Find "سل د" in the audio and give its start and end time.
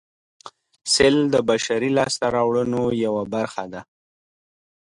0.93-1.35